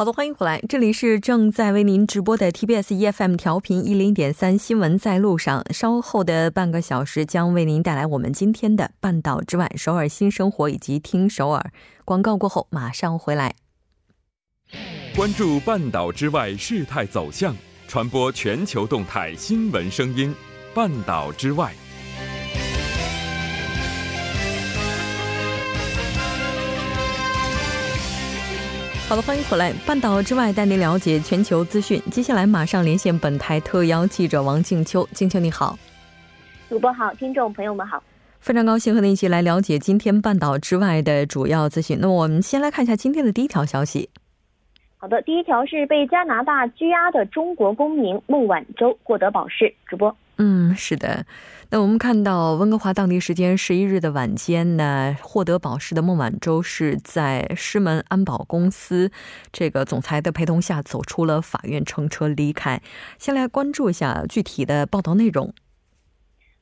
[0.00, 5.62] 好的，欢迎回来，这里是正在为您直播的 TBS EFM 调频一零点三新闻在路上。
[5.74, 11.70] 稍后的半个小时将为您带来我们今天的半岛之外、首尔新生活以及听首尔
[12.06, 13.54] 广告过后马上回来。
[15.14, 17.54] 关注半岛之外事态走向，
[17.86, 20.34] 传播全球动态新闻声音。
[20.72, 21.74] 半岛之外。
[29.10, 29.72] 好的，欢迎回来。
[29.84, 32.00] 半岛之外，带您了解全球资讯。
[32.12, 35.04] 接下来马上连线本台特邀记者王静秋。
[35.12, 35.76] 静秋你好，
[36.68, 38.00] 主播好，听众朋友们好，
[38.38, 41.98] 非常高兴和您一起来了解今天半岛之外的主要资讯。
[42.00, 44.08] 那么我们先来看一下今天的第一条消息。
[44.96, 49.74] 好的，第一条是被加拿大拘押的中国公民孟晚舟获得保释。
[49.88, 50.16] 主播。
[50.42, 51.26] 嗯，是的。
[51.68, 59.12] 那我们看到温哥华当地时间十一日的晚间呢，获得保释的孟晚舟是在狮门安保公司
[59.52, 62.80] 这个总裁的陪同下走出了法院，乘车离开。
[63.18, 65.52] 先来关注一下具体的报道内容。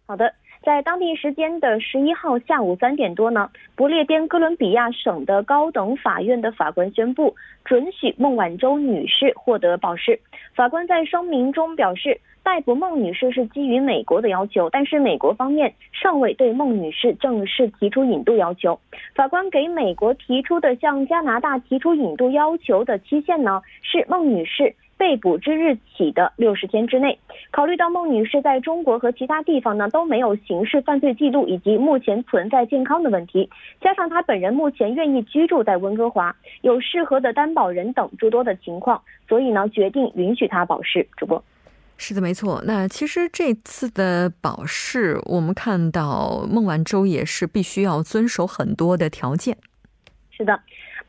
[0.07, 0.35] 好的，
[0.69, 10.21] 在当地时间的十一号下午三点多呢，不列颠哥伦比亚省的高等法院的法官宣布准许孟晚舟女士获得保释。
[10.55, 12.21] 法官在声明中表示。
[12.45, 18.81] 逮捕孟女士是基于美国的要求，但是美国方面尚未对孟女士正式提出引渡要求。
[19.15, 27.19] 法官给美国提出的向加拿大提出引渡要求的期限呢，是孟女士被捕之日起的六十天之内。
[27.51, 33.49] 考虑到孟女士在中国和其他地方呢都没有刑事犯罪记录，以及目前存在健康的问题，
[33.81, 41.09] 加上她本人目前愿意居住在温哥华，有适合的担保人等诸多的情况，所以呢决定允许她保释。
[41.17, 41.43] 主播。
[41.97, 42.63] 是的，没错。
[42.65, 49.57] 那其实这次的保释，我们看到孟晚舟也是必须要遵守很多的条件。
[50.31, 50.61] 是的，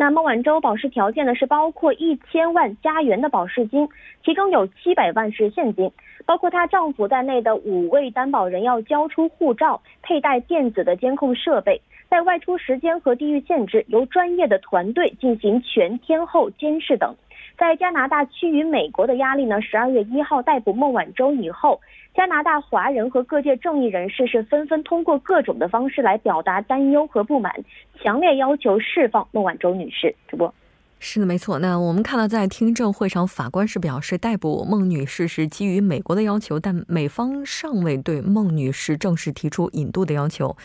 [0.02, 3.86] 那孟晚舟保释条件呢是包括一千万加元的保释金，
[4.24, 5.92] 其中有七百万是现金，
[6.26, 17.14] 包括她丈夫在内的五位担保人要交出护照、佩戴电子的监控设备，在外出时间和地域限制由专业的团队进行全天候监视等。
[17.60, 19.62] 在加拿大趋于美国的压力呢？
[19.62, 21.82] 十二月一号逮捕孟晚舟以后，
[22.16, 27.54] 加拿大华人和各界正义人士是纷纷通过各种的方式来表达担忧和不满，
[28.02, 30.16] 强烈要求释放孟晚舟女士。
[30.30, 30.54] 主播，
[31.02, 31.60] 是的，没错。
[31.60, 40.56] 那我们看到在听证会上，法官是表示逮捕孟女士是基于美国的要求，但美方尚未对孟女士正式提出引渡的要求，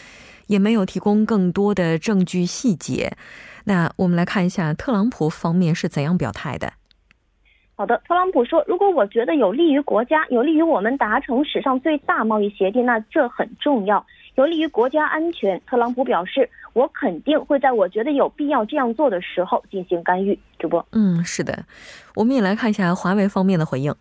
[0.47, 3.17] 也没有提供更多的证据细节。
[3.65, 6.75] 那我们来看一下特朗普方面是怎样表态的。
[7.77, 21.65] 好的，特朗普说：“如果我觉得有利于国家，有利于我们达成史上最大贸易协定，那这很重要，有利于国家安全。”特朗普表示：“我肯定会在我觉得有必要这样做的时候进行干预。”主播，嗯，是的，
[22.15, 23.93] 我们也来看一下华为方面的回应。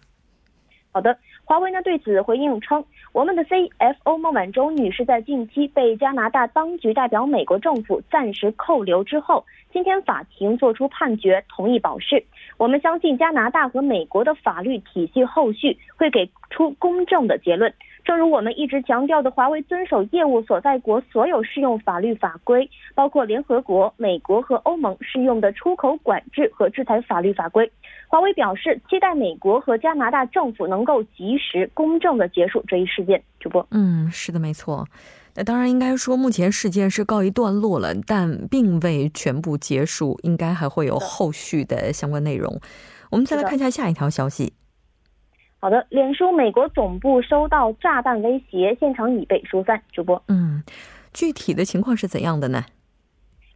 [0.92, 12.24] 好的，华为呢对此回应称：“我们的 CFO 孟晚舟女士在近期被加拿大当局代表美国政府暂时扣留之后，今天法庭作出判决，同意保释。”
[12.58, 17.74] 我们相信加拿大和美国的法律体系后续会给出公正的结论。
[18.06, 27.70] 正如我们一直强调的，华为遵守业务所在国所有适用法律法规，包括联合国、美国和欧盟适用的出口管制和制裁法律法规。
[28.08, 33.24] 华为表示，期待美国和加拿大政府能够及时、公正的结束这一事件。
[33.40, 34.86] 主播，嗯，是的，没错。
[35.36, 42.60] 那当然应该说，目前事件是告一段落了，但并未全部结束，应该还会有后续的相关内容。
[43.10, 44.54] 我们再来看一下下一条消息。
[45.60, 49.82] 好的，脸书美国总部收到炸弹威胁，现场已被疏散。
[49.92, 50.62] 主播，嗯，
[51.14, 52.66] 具体的情况是怎样的呢？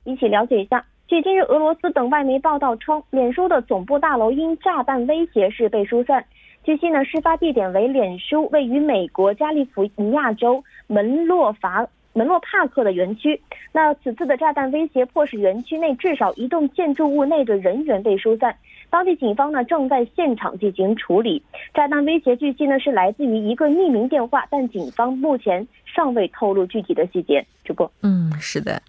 [0.03, 0.85] 一起了解一下。
[1.07, 6.25] 据今日俄罗斯等外媒报道称，脸书的总部大楼因炸弹威胁是被疏散。
[6.67, 13.41] 据悉呢，事发地点为脸书位于美国加利福尼亚州门洛法门洛帕克的园区。
[13.71, 18.53] 那此次的炸弹威胁迫使园区内至少一栋建筑物内的人员被疏散。
[18.89, 21.41] 当地警方呢正在现场进行处理。
[21.73, 27.45] 炸弹威胁据悉呢是来自于一个匿名电话，但警方目前尚未透露具体的细节。
[27.63, 28.81] 主播，嗯，是的。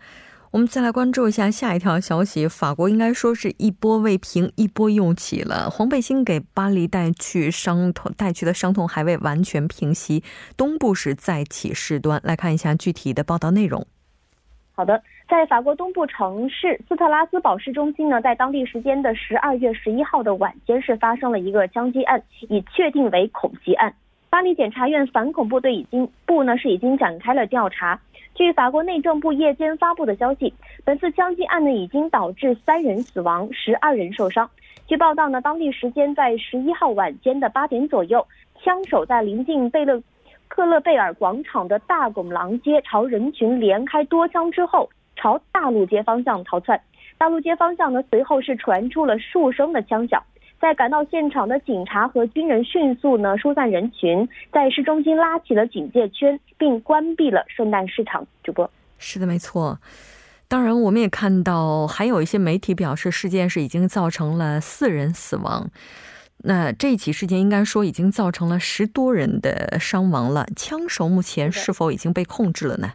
[0.50, 5.68] 我们再来关注一下下一条消息，法国应该说是一波未平，一波又起了。
[5.68, 10.24] 黄背心给巴黎带去伤痛，带去的伤痛还未完全平息，
[10.56, 12.18] 东部是再起事端。
[12.24, 13.86] 来看一下具体的报道内容。
[14.72, 23.94] 好的，在法国东部城市斯特拉斯堡市中心呢，在当地时间的十二月十一号的晚间是发生了一个枪击案，已确定为恐袭案。
[24.30, 28.00] 巴黎检察院反恐部队已经部呢是已经展开了调查。
[28.38, 30.54] 据法国内政部夜间发布的消息，
[30.84, 34.48] 本次枪击案呢已经导致三人死亡，十二人受伤。
[34.86, 38.24] 据报道呢，当地时间在十一号晚间的八点左右，
[38.62, 40.00] 枪手在临近贝勒
[40.46, 46.80] 克勒贝尔广场的大拱廊街朝人群连开多枪之后，朝大路街方向逃窜。
[47.18, 50.22] 大路街方向呢，随后是传出了数声的枪响。
[50.60, 58.26] 在赶到现场的警察和军人迅速呢疏散人群，在市中心拉起了警戒圈，并关闭了圣诞市场。
[58.42, 58.68] 主播
[58.98, 59.78] 是的，没错。
[60.48, 65.70] 当然，我们也看到还有一些媒体表示，事件是已经造成了四人死亡。
[66.38, 70.46] 那这起事件应该说已经造成了十多人的伤亡了。
[70.56, 72.92] 枪手目前是否已经被控制了呢？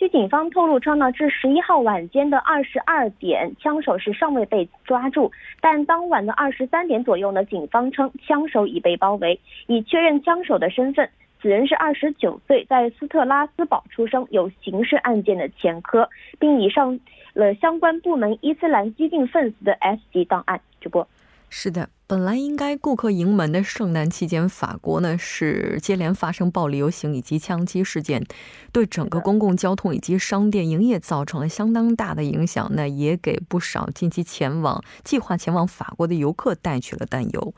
[0.00, 5.30] 据警方透露称呢，至十一号晚间的二十二点，枪手是尚未被抓住，
[5.60, 11.06] 但当晚的二十三点左右呢，警方称枪手已被包围，已确认枪手的身份，
[11.42, 16.08] 此人是二十九岁，在斯特拉斯堡出生，有刑事案件的前科，
[16.38, 16.98] 并已上
[17.34, 20.58] 了相关部门伊斯兰激进分子的 S 级档案。
[20.80, 21.06] 主播。
[21.50, 28.26] 是的，本来应该顾客盈门的圣诞期间，法国呢是接连发生暴力游行以及枪击事件，
[28.72, 32.68] 对整个公共交通以及商店营业造成了相当大的影响。
[32.74, 37.54] 那也给不少近期前往、计划前往法国的游客带去了担忧。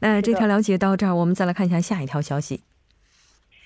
[0.00, 2.60] 那这条了解到这儿，我们再来看一下下一条消息：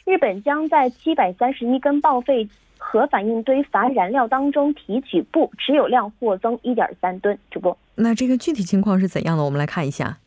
[0.05, 2.49] 日本将在七百三十一根报废
[2.79, 7.37] 核反应堆乏燃料当中提取布，持有量或增一点三吨。
[7.51, 7.77] 主播。
[7.97, 9.43] 那这个具体情况是怎样的？
[9.43, 10.19] 我们来看一下。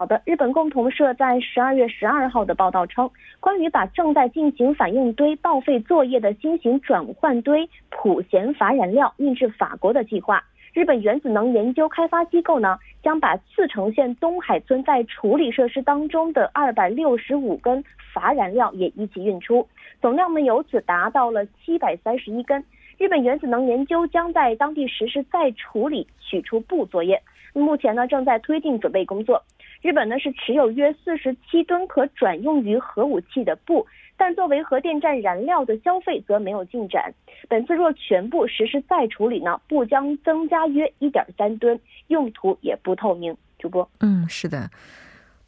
[0.00, 10.42] 好的，日本共同社在十二月十二号的报道称，关于把正在进行反应堆报废作业的新型转换堆普贤乏燃料运至法国的计划，
[10.72, 19.68] 日本原子能研究开发机构呢将把茨城县东海村在处理设施当中的二百六十五根乏燃料也一起运出，
[20.00, 22.64] 总量呢由此达到了七百三十一根。
[22.96, 27.20] 日本原子能研究将在当地实施再处理取出布作业，
[27.52, 29.42] 目前呢正在推进准备工作。
[29.82, 33.86] 日本呢是持有约四十七吨可转用于核武器的布，
[34.16, 37.12] 但作为核电站燃料的消费则没有进展。
[37.48, 43.36] 本次若全部实施再处理呢，布将增加约一点三吨，用途也不透明。
[43.58, 44.70] 主播，嗯，是的，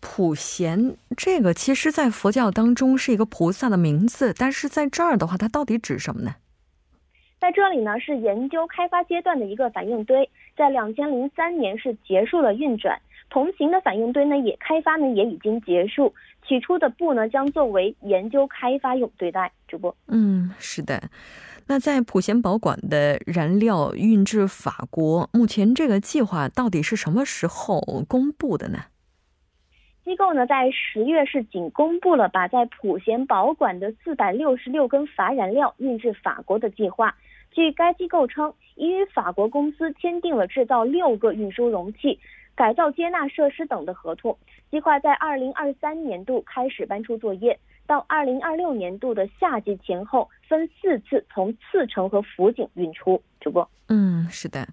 [0.00, 6.36] 普贤这个其实在佛教当中是一个菩萨的名字，但是在这儿的话，它到底指什么呢？
[7.40, 13.00] 在这里呢，是研究开发阶段的一个反应堆，在两千零三年是结束了运转。
[13.32, 16.14] 同行的反应堆呢，也开发呢也已经结束，
[16.46, 19.50] 起初的布呢将作为研究开发用对待。
[19.66, 21.04] 主播，嗯，是的。
[21.66, 28.80] 那在普贤保管的燃料运至法国，目前这个计划到底是什么时候公布的呢？
[30.04, 37.16] 机构呢在十月是仅公布了把在普贤保管的四百六十六根乏燃料运至法国的计划。
[37.50, 42.18] 据该机构称，已与法国公司签订了制造六个运输容器、
[42.54, 44.36] 改造接纳设施等的合同，
[44.70, 53.20] 计划在二零二三年度开始搬出作业，到二零二六年度的夏季前后分四次从次城和福井运出。
[53.40, 54.68] 主播，嗯，是的，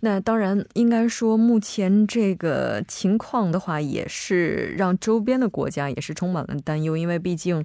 [0.00, 7.64] 那当然应该说，目前这个情况的话，也是让周边的国家也是充满了担忧，因为毕竟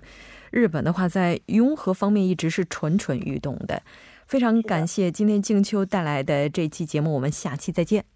[0.51, 3.81] 日本的话在拥核方面一直是蠢蠢欲动的。
[4.27, 8.14] 非常感谢今天静秋带来的这期节目，我们下期再见。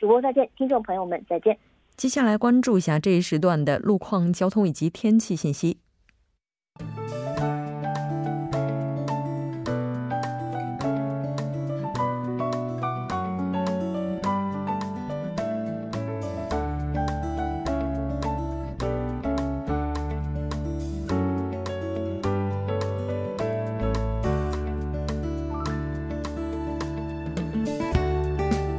[0.00, 1.58] 主播再见，听众朋友们再见。
[1.94, 5.76] 接下来关注一下这一时段的路况、交通以及天气信息。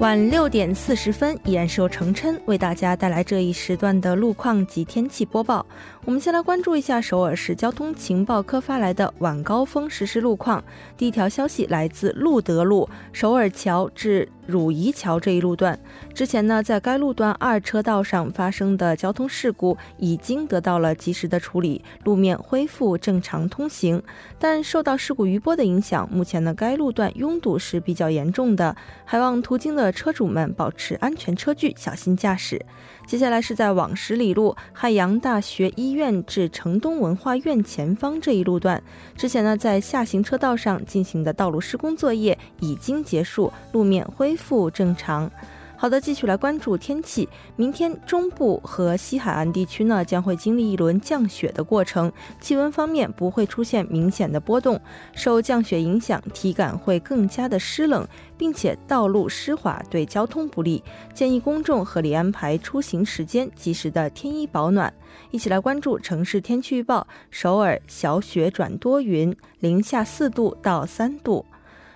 [0.01, 5.63] 晚六点四十分，依然是由程琛为大家带来这一时段的路况及天气播报。
[6.05, 10.63] 我们先来关注一下首尔市交通情报科发来的晚高峰实时路况。
[10.97, 15.77] 第一条消息来自路德路首尔桥至汝仪桥这一路段。
[16.13, 24.01] 之前呢，在该路段二车道上发生的交通事故已经得到了及时的处理，路面恢复正常通行。
[24.39, 32.63] 但受到事故余波的影响，目前呢，该路段拥堵是比较严重的，还望途经的车主们保持安全车距，小心驾驶。
[33.05, 38.81] 接下来是在往十里路汉阳大学医院至城东文化院前方这一路段，
[39.17, 45.31] 之前呢在下行车道上进行的道路施工作业已经结束，路面恢复复正常。
[45.77, 47.27] 好的，继续来关注天气。
[47.55, 54.79] 明天中部和西海岸地区呢将会经历一轮降雪的过程，气温方面不会出现明显的波动。
[55.15, 58.07] 受降雪影响，体感会更加的湿冷，
[58.37, 60.83] 并且道路湿滑，对交通不利。
[61.15, 64.93] 建议公众合理安排出行时间，及时的添衣保暖。
[65.31, 71.43] 一起来关注城市天气预报：首尔小雪转多云，零下四度到三度。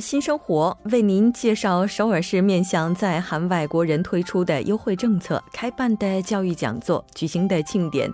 [0.00, 8.10] 新生活为您介绍首尔市面向在韩外国人推出的优惠政策、开办的教育讲座、举行的庆典。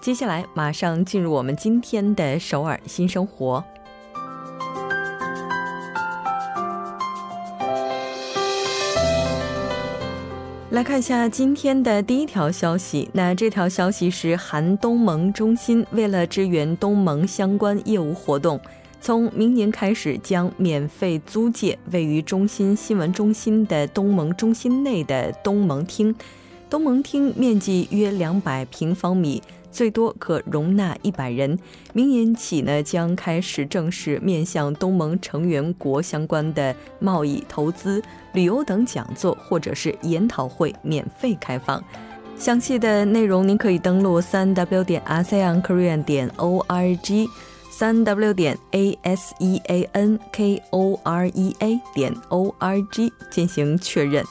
[0.00, 3.64] 接下来，马上进入我们今天的首尔新生活。
[10.70, 13.08] 来看一下今天的第一条消息。
[13.12, 18.60] 那这条消息是韩东盟中心为了支援东盟相关业务活动。
[19.04, 26.14] 从明年开始，将免费租借位于中心新闻中心的东盟中心内的东盟厅。
[26.70, 31.58] 东盟厅面积约两百平方米，最多可容纳一百人。
[31.92, 41.84] 明年起呢，将开始正式面向东盟成员国相关的贸易、投资、旅游等讲座或者是研讨会免费开放。
[42.38, 47.28] 详细的内容您可以登录三 w 点 ASEAN Korean 点 org。
[47.76, 52.80] 三 w 点 a s e a n k o r e a 点 o r
[52.82, 54.24] g 进行确认。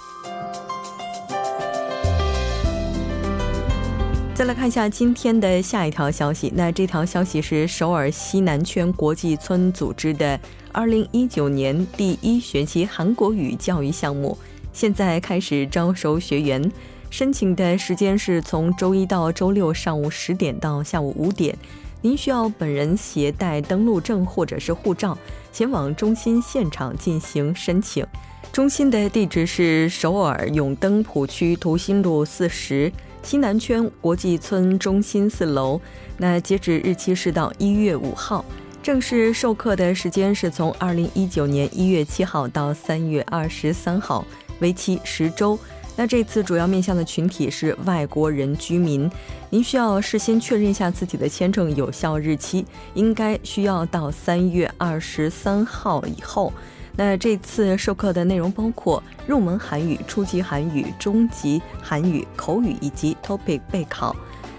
[4.33, 6.53] 再来看一下今天的下一条消息。
[6.55, 10.39] 那这条消息是首尔西南圈国际村组织的
[10.71, 14.37] 二零一九年第一学期韩国语教育项目，
[14.71, 16.71] 现在开始招收学员。
[17.09, 21.57] 申请的时间是从周一到周六上午十点到下午五点。
[22.03, 25.17] 您需要本人携带登录证或者是护照，
[25.53, 28.05] 前往中心现场进行申请。
[28.51, 32.91] 中心的地址是首尔永登浦区图新路四十
[33.23, 35.79] 西南圈国际村中心四楼。
[36.17, 38.43] 那截止日期是到一月五号，
[38.83, 44.25] 正式授课的时间是从二零一九年一月七号到三月二十三号，
[44.59, 45.57] 为期十周。
[45.95, 49.09] 那这次主要面向的群体是外国人居民，
[49.51, 56.51] 您需要事先确认一下自己的签证有效日期，应该需要到三月二十三号以后。
[56.95, 64.15] 那这次授课的内容包括入门韩语、初级韩语、中级韩语、口语以及 TOPIC 备考。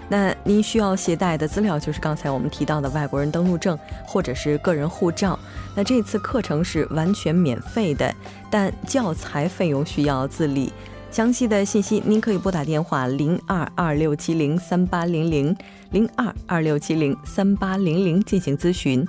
[0.07, 5.37] 那您需要携带的资料就是刚才我们提到的外国人登录证或者是个人护照。
[5.75, 8.13] 那这次课程是完全免费的，
[8.49, 10.71] 但教材费用需要自理。
[11.15, 15.55] 详细的信息，您可以拨打电话零二二六七零三八零零
[15.91, 19.07] 零二二六七零三八零零进行咨询。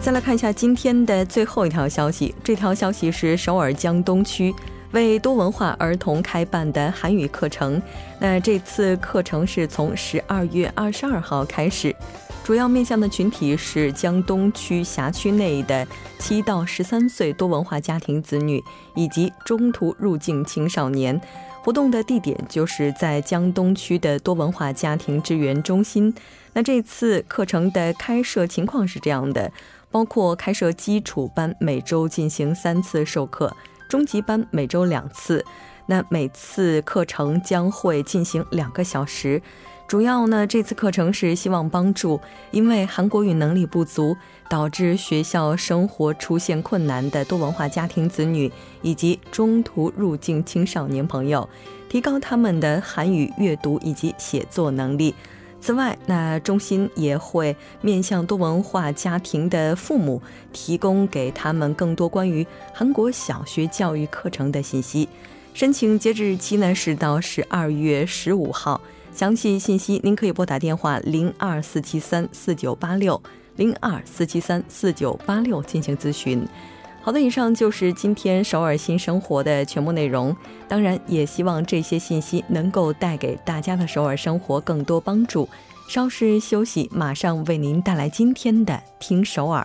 [0.00, 4.54] 再来看一下今天的最后一条消息，这条消息是首尔江东区
[4.92, 7.78] 为多文化儿童开办的韩语课程。
[8.18, 11.94] 那这次课程是从十二月二十二号开始。
[12.44, 15.86] 主要面向的群体是江东区辖区内的
[16.18, 18.62] 七到十三岁多文化家庭子女
[18.94, 21.18] 以及中途入境青少年。
[21.62, 26.14] 活动的地点就是在江东区的多文化家庭支援中心。
[26.52, 29.50] 那这次课程的开设情况是这样的：
[29.90, 33.48] 包括开设基础班，每周进行三次授课；
[33.88, 35.42] 中级班每周两次。
[35.86, 39.40] 那每次课程将会进行两个小时。
[39.86, 42.18] 主要呢，这次课程是希望帮助
[42.50, 44.16] 因为韩国语能力不足
[44.48, 48.50] 导致学校生活出现困难的多文化家庭子女
[48.82, 51.48] 以及中途入境青少年朋友，
[51.88, 55.14] 提高他们的韩语阅读以及写作能力。
[55.60, 60.20] 此外，那中心也会面向多文化家庭的父母，
[60.52, 65.08] 提供给他们更多关于韩国小学教育课程的信息。
[65.52, 68.80] 申请截止日期呢是到十二月十五号。
[69.14, 73.20] 详细信息您可以拨打电话零二四七三四九八六
[73.54, 76.44] 零二四七三四九八六进行咨询。
[77.00, 80.36] 好的，以上就是今天首尔新生活的全部内容。
[80.66, 85.48] 当然，也希望这些信息能够带给大家的首尔生活更多帮助。
[85.88, 89.64] 稍事休息，马上为您带来今天的听首尔。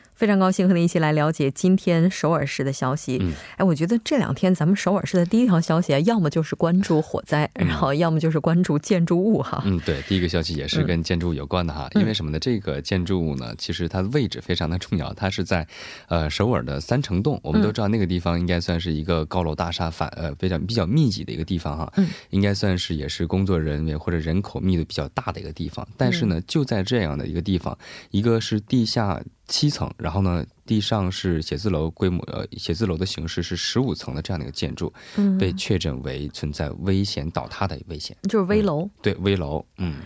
[0.21, 3.17] 非常高兴和您一起来了解今天首尔市的消息。
[3.19, 9.63] 嗯，哎，我觉得这两天咱们首尔市的第一条消息啊，要么就是关注火灾，然后要么就是关注建筑物哈。
[9.65, 11.89] 嗯，对，第一个消息也是跟建筑物有关的哈。
[11.95, 12.37] 因为什么呢？
[12.37, 15.67] 这个建筑物呢，其实它的位置非常的重要，它是在
[16.07, 17.39] 呃首尔的三城洞。
[17.41, 21.91] 我们都知道那个地方应该算是一个高楼大厦反呃非常比较密集的一个地方哈。
[21.97, 25.87] 嗯，应该算是也是工作人员或者人口密度比较大的一个地方。
[25.97, 27.75] 但是呢，就在这样的一个地方，
[28.11, 29.19] 一个是地下。
[29.51, 34.91] 七层，然后呢，地上是写字楼规模，呃，写字楼的形式是十五层的这样的一个建筑，
[35.37, 38.89] 被确诊为存在危险倒塌的危险，就是危楼。
[39.01, 39.63] 对，危楼。
[39.77, 39.97] 嗯，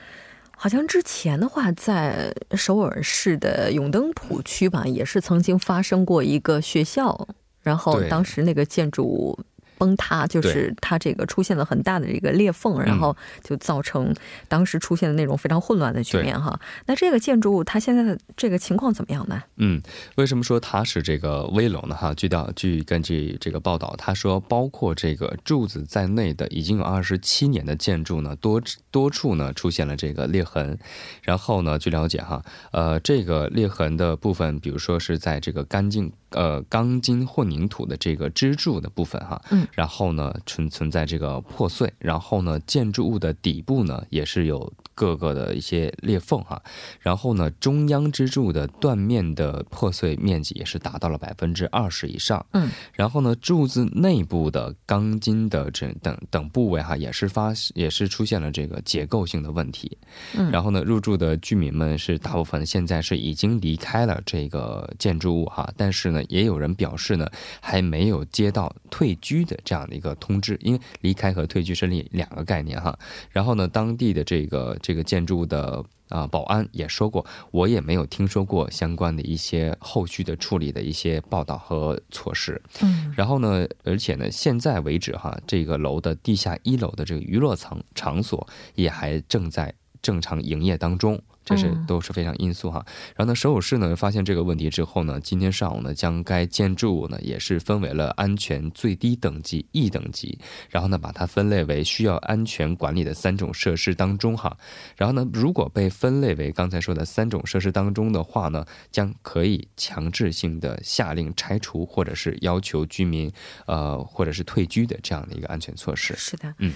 [0.57, 7.27] 好像之前的话，在首尔市的永登浦区吧，也是曾经发生过一个学校，
[7.61, 9.39] 然后当时那个建筑。
[9.77, 14.13] 崩塌就是它这个出现了很大的这个裂缝，然后就造成
[14.47, 16.59] 当时出现的那种非常混乱的局面哈。
[16.85, 19.41] 那这个建筑物它现在的这个情况怎么样呢？
[19.57, 19.81] 嗯，
[20.15, 21.95] 为什么说它是这个危楼呢？
[21.95, 30.77] 哈，据到据根据这个报道，他说包括这个柱子在内的已经有二十七年的建筑呢，多多处呢出现了这个裂痕。
[31.21, 32.41] 然后呢，据了解哈，
[32.71, 36.11] 呃，这个裂痕的部分，比如说是在这个干净。
[36.35, 46.61] 呃，钢筋混凝土的这个支柱的部分哈，嗯，然后呢存存在这个破碎，然后呢建筑物的底部呢也是有各个的一些裂缝哈，
[46.99, 59.97] 然后呢中央支柱的断面的破碎面积也是达到了百分之二十以上，嗯，然后呢柱子内部的钢筋的这等等部位哈也是发也是出现了这个结构性的问题，
[60.35, 66.23] 嗯，然后呢入住的居民们是大部分现在是已经离开了这个建筑物哈，但是呢。
[66.29, 67.29] 也有人表示呢，
[67.61, 72.97] 还没有接到退居的这样的一个通知，因为离开和退居是两两个概念哈。
[73.29, 82.61] 然后呢，当地的这个这个建筑的啊保安也说过，我也没有听说过相关的一些后续的处理的一些报道和措施。
[82.81, 91.19] 嗯，然后呢，而且呢，现在为止哈，这个楼的地下一楼的这个娱乐层场所也还正在正常营业当中。
[91.45, 92.83] 这是都是非常因素哈，
[93.15, 104.57] 然后呢，首尔市呢发现这个问题之后呢，今天上午呢将该建筑物呢也是分为了安全最低等级 E 等级，然后呢把它分类为需要安全管理的三种设施当中哈，
[104.97, 113.31] 然后呢如果被分类为刚才说的三种设施当中的话呢，将可以强制性的下令拆除或者是要求居民
[113.67, 116.15] 呃或者是退居的这样的一个安全措施。
[116.17, 116.73] 是的，嗯。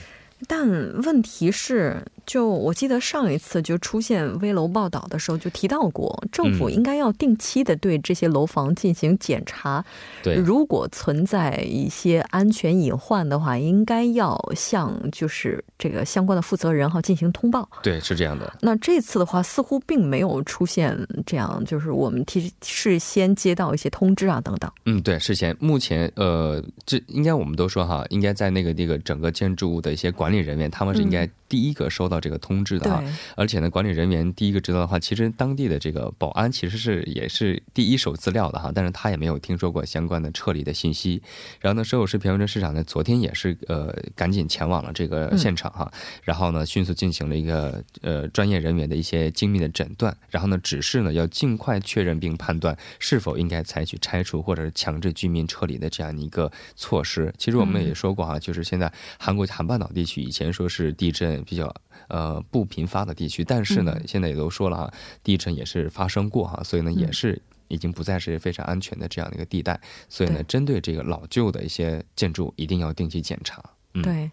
[0.47, 0.67] 但
[1.03, 9.83] 问题是，就我记得上一次就出现危楼报道的时候，就提到过，政府应该要定期的对这些楼房进行检查。
[10.23, 17.67] 对，如果存在一些安全隐患的话，应该要向就是这个相关的负责人哈进行通报。
[17.83, 18.53] 对，是这样的。
[18.61, 24.71] 那这次的话，似乎并没有出现这样，就是我们提事先接到一些通知啊等等。
[24.85, 30.28] 嗯，对，事先目前呃，这应该我们都说哈，应该在那个那个整个建筑物的一些管。
[30.29, 33.03] 管理人员他们是应该第一个收到这个通知的哈，
[33.35, 41.21] 而且呢，管理人员第一个知道的话，其实当地的这个保安其实是也是第一手资料的哈，但是他也没有听说过相关的撤离的信息。
[41.59, 45.91] 然后呢，首尔市平安镇市长呢，昨天也是呃赶紧前往了这个现场哈，
[46.23, 57.33] 然后呢，迅速进行了一个呃专业人员的一些精密的诊断，然后呢，指示呢要尽快确认并判断是否应该采取拆除或者是强制居民撤离的这样一个措施。
[57.37, 60.19] 其实我们也说过哈，就是现在韩国韩半岛地区。
[60.19, 61.73] 以前说是地震比较
[62.07, 73.63] 呃不频发的地区，但是呢，现在也都说了哈，地震也是发生过哈，所以呢，也是已经不再是非常安全的这样的一个地带，所以呢，针对这个老旧的一些建筑，一定要定期检查。
[74.03, 74.29] 对。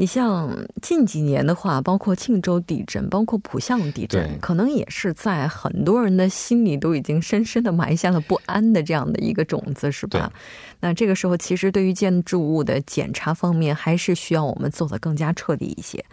[0.00, 10.32] 你像近几年的话，包括庆州地震，包括浦项地震，可能也是在很多人的心里都已经深深的埋下了不安的这样的一个种子，是吧？
[10.78, 16.04] 那这个时候，其实对于建筑物的检查方面，还是需要我们做的更加彻底一些。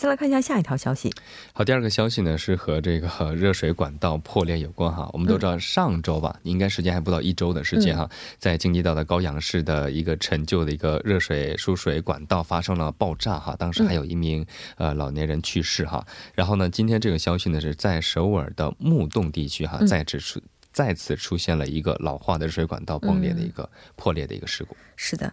[0.00, 1.12] 再来看一下下一条消息。
[1.52, 5.06] 好，第二个消息呢是和这个热水管道破裂有关哈。
[5.12, 8.08] 我们都知道上周吧，应该时间还不到一周的时间哈，
[8.38, 14.42] 在京畿道的高阳市的一个陈旧的一个热水输水管道发生了爆炸哈，当时还有一名
[14.78, 16.02] 呃老年人去世哈。
[16.34, 20.40] 然后呢，今天这个消息呢是在首尔的木洞地区哈，再次出
[20.72, 24.74] 再次出现了一个老化的热水管道崩裂的一个破裂的一个事故。
[24.96, 25.30] 是的。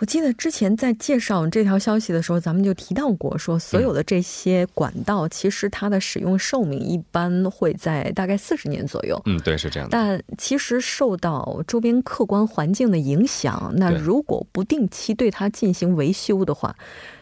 [0.00, 9.20] 我记得之前在介绍这条消息的时候，咱们就提到过，说所有的这些管道，其实它的使用寿命一般会在大概四十年左右。
[9.26, 9.92] 嗯，对，是这样的。
[9.92, 16.74] 但其实受到周边客观环境的影响，那如果不定期对它进行维修的话。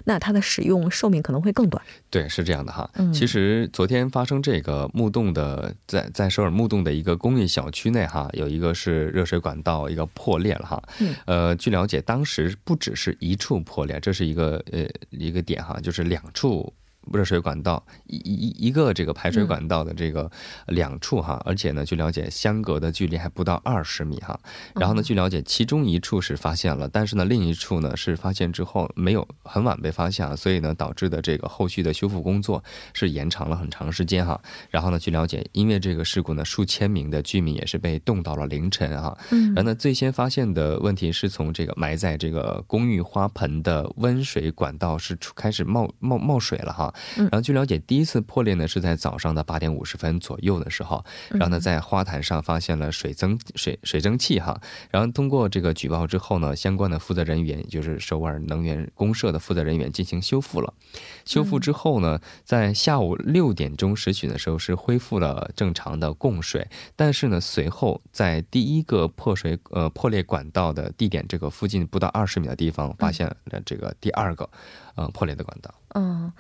[0.09, 1.81] 那它的使用寿命可能会更短。
[2.09, 2.91] 对，是这样的哈。
[3.13, 10.83] 其实昨天发生这个木洞的，在在首尔木洞的一个公寓小区内哈，有一个是热水管道一个破裂了哈。
[11.01, 11.15] 嗯。
[11.27, 16.73] 呃，据了解，当时不只是一处破裂，这是一个呃一个点哈，就是两处。
[17.13, 20.31] 热水管道一一一个这个排水管道的这个
[20.67, 24.39] 两处哈，而且呢，据了解相隔的距离还不到二十米哈。
[24.75, 34.39] 然后呢，据了解其中一处是发现了，但是呢，另一处呢是发现之后没有很晚被发现，所以呢，导致的这个后续的修复工作是延长了很长时间哈。
[34.69, 39.17] 然后呢，据了解，因为这个事故呢，数千名的居民也是被冻到了凌晨哈。
[39.31, 39.55] 嗯。
[39.55, 46.88] 然后呢，最先发现的问题是从这个埋在这个公寓花盆的温水管道是出开始冒冒冒水了哈。
[47.17, 60.73] 然后据了解，第一次破裂呢是在早上的八点五十分左右的时候，然后呢在花坛上发现了水蒸水水蒸气哈，然后通过这个举报之后呢，相关的负责人员，也就是首尔能源公社的负责人员进行修复了。
[61.25, 74.49] 修复之后呢，在下午六点钟时许的时候是恢复了正常的供水，但是呢随后在第一个破水呃破裂管道的地点这个附近不到二十米的地方发现了这个第二个
[74.95, 75.73] 呃破裂的管道。
[75.95, 76.33] 嗯。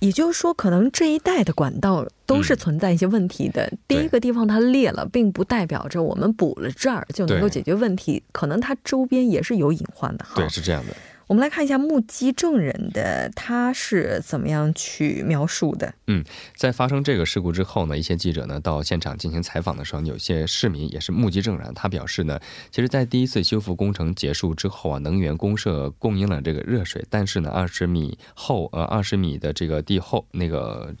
[0.00, 3.68] 也就是说，可能这一带的管道都是存在一些问题的。
[3.88, 10.24] 第一个地方它裂了，并不代表着我们补了这儿就能够解决问题，可能它周边也是有隐患的。
[10.24, 10.94] 哈，对，是这样的。
[11.28, 15.92] 我们来看一下目击证人的他是怎么样去描述的。
[16.06, 16.24] 嗯，
[16.56, 30.94] 在发生这个事故之后呢，一些记者呢到现场进行采访的时候，有些市民也是目击证人，他表示呢，其实，在第一次修复工程结束之后啊，能源公社供应了这个热水，但是呢，二十米后呃二十米的这个地后那个。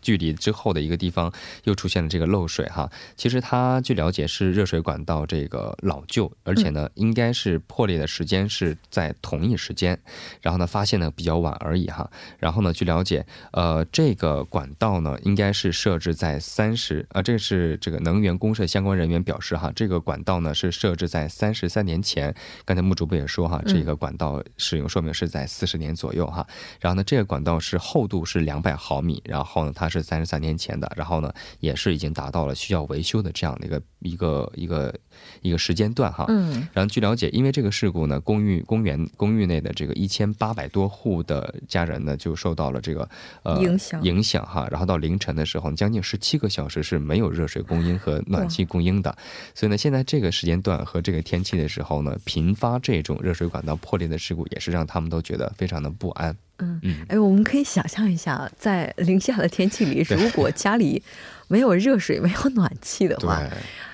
[0.00, 1.32] 距离之后的一个地方
[1.64, 9.98] 又出现了这个漏水哈，其实它据了解是热水管道这个老旧，而且呢应该是破裂的时间是在同一时间，
[10.40, 12.08] 然后呢发现呢比较晚而已哈。
[12.38, 22.34] 然后呢据了解，呃这个管道呢应该是设置在三十啊，这是这个能源公社相关人员表示哈，这个管道呢是设置在三十三年前。
[22.64, 26.46] 刚才木主播也说哈，这个管道使用寿命是在四十年左右哈。
[26.78, 29.72] 然后呢这个管道是厚度是两百毫米，然后呢。
[29.80, 34.94] 它是三十三年前的，然后呢，也是已经达到了需要维修的这样的一个一个一个
[35.40, 36.26] 一个时间段哈。
[36.28, 36.68] 嗯。
[36.74, 43.08] 然后据了解，因为这个事故呢，公寓公园公寓内的这个一千八百多户的家人呢，就受到了这个
[43.42, 44.68] 呃影响影响哈。
[44.70, 49.16] 然后到凌晨的时候，将近十七个小时是没有热水供应和暖气供应的。
[49.54, 56.36] 所以呢，现在这个时间段和这个天气的时候呢，频发这种热水管道破裂的事故，也是让他们都觉得非常的不安。
[56.60, 61.02] 嗯嗯，哎，我们可以想象一下，在零下的天气里，如果家里
[61.48, 63.42] 没有热水、没有暖气的话，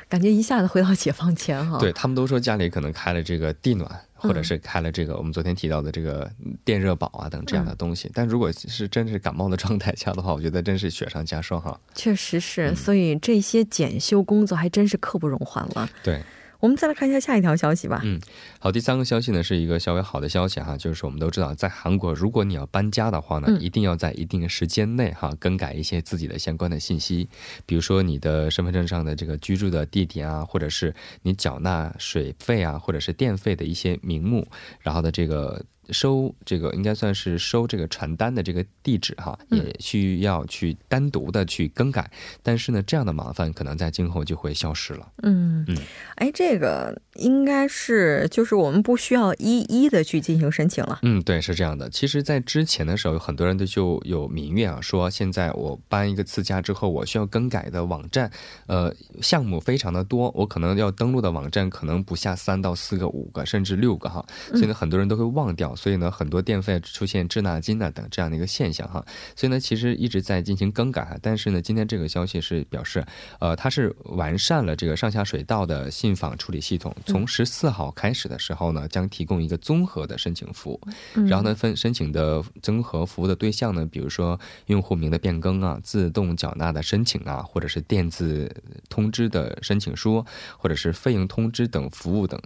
[0.08, 1.78] 感觉一下子回到解放前哈。
[1.78, 6.30] 对他们都说家里可能开了这个地暖，或者是开了这个我们昨天提到的这个
[6.64, 8.10] 电热宝啊等这样的东西。
[8.14, 11.78] 但如果是真是感冒的状态下的话，我觉得真是雪上加霜哈。
[11.94, 15.88] 确实是，所以这些检修工作还真是刻不容缓了。
[16.02, 16.22] 对。
[16.60, 18.00] 我们再来看一下下一条消息吧。
[18.04, 18.20] 嗯，
[18.58, 27.28] 好，第三个消息呢是一个稍微好的消息哈，就是我们都知道，在韩国，如果你要搬家的话呢，一定要在一定时间内哈更改一些自己的相关的信息，
[27.66, 34.48] 比如说你的身份证上的这个居住的地点啊，或者是你缴纳水费啊，或者是电费的一些名目，
[34.80, 35.64] 然后的这个。
[35.90, 42.10] 收这个应该算是收这个传单的这个地址哈，也需要去单独的去更改，
[42.42, 45.08] 但是呢，这样的麻烦可能在今后就会消失了。
[45.22, 45.76] 嗯嗯，
[46.16, 50.98] 哎，这个应该是就是我们不需要一一的去进行申请了。
[51.02, 51.88] 嗯，对，是这样的。
[51.90, 58.30] 其实，在之前的时候，有很多人都就有民怨啊，说现在我搬一个次家之后，我需要更改的网站，
[58.66, 65.75] 呃，项目非常的多，我可能要登录的网站可能不下三到四个、五个，甚至六个哈，所以呢，很多人都会忘掉。
[65.76, 69.04] 所以呢，很多电费出现滞纳金啊等这样的一个现象哈。
[69.36, 71.16] 所以呢，其实一直在进行更改哈。
[71.22, 73.04] 但是呢，今天这个消息是表示，
[73.38, 80.80] 呃，它是完善了这个上下水道的信访处理系统，从十四号开始的时候呢，将提供一个综合的申请服务。
[81.26, 88.50] 然后呢，分申请的综合服务的对象呢，比如说用户名的变更啊、自动缴纳的申请啊，或者是电子
[88.88, 90.24] 通知的申请书，
[90.56, 92.40] 或者是费用通知等服务等，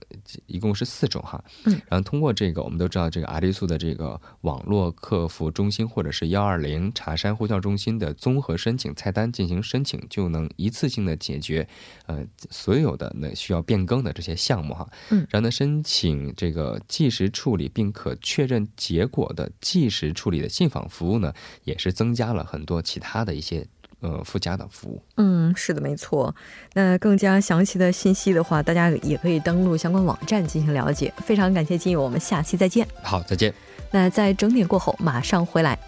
[0.47, 1.43] 一共是四种哈。
[1.65, 11.69] 嗯，然后通过这个，我们都知道这个阿里素的这个网络客服中心或者是幺二零茶山呼叫中心的综合申请菜单进行申请，就能一次性的解决
[12.07, 14.89] 呃所有的那需要变更的这些项目哈。
[15.11, 23.67] 嗯，然后呢，申请这个即时处理并可确认结果的即时处理的信访服务呢，也是增加了很多其他的一些。
[24.01, 26.35] 呃，附加的服务，嗯，是的，没错。
[26.73, 31.13] 那更加详细的信息的话，大家也可以登录相关网站进行了解。
[31.19, 32.87] 非常感谢金友，我们下期再见。
[33.03, 33.53] 好，再见。
[33.91, 35.79] 那在整点过后马上回来。